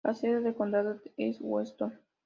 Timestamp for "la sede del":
0.03-0.55